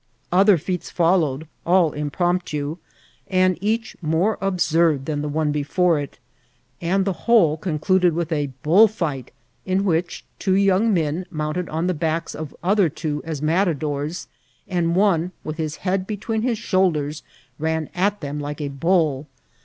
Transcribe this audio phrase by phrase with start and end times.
[0.31, 2.77] Other feats followed, all impromptu,
[3.27, 4.09] and each flUNDAT AMU8SMBNT8.
[4.09, 4.37] 863 more
[4.95, 6.17] absurd than the one before it;
[6.81, 9.29] and the whole concluded with a bullfight,
[9.63, 14.27] in which two young men mounted on the backs of other two as matadors,
[14.67, 17.21] and one, with his head between his shoulders,
[17.59, 19.27] ran at them like a bull.